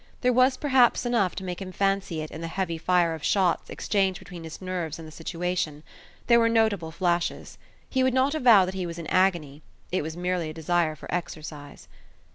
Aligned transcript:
There 0.21 0.33
was 0.33 0.57
perhaps 0.57 1.05
enough 1.05 1.35
to 1.35 1.43
make 1.43 1.61
him 1.61 1.71
fancy 1.71 2.21
it 2.21 2.31
in 2.31 2.41
the 2.41 2.47
heavy 2.47 2.79
fire 2.79 3.13
of 3.13 3.23
shots 3.23 3.69
exchanged 3.69 4.17
between 4.17 4.43
his 4.43 4.59
nerves 4.59 4.97
and 4.97 5.07
the 5.07 5.11
situation; 5.11 5.83
there 6.25 6.39
were 6.39 6.49
notable 6.49 6.89
flashes. 6.89 7.59
He 7.87 8.01
would 8.01 8.11
not 8.15 8.33
avow 8.33 8.65
that 8.65 8.73
he 8.73 8.87
was 8.87 8.97
in 8.97 9.05
an 9.05 9.13
agony: 9.13 9.61
it 9.91 10.01
was 10.01 10.17
merely 10.17 10.49
a 10.49 10.55
desire 10.55 10.95
for 10.95 11.13
exercise. 11.13 11.87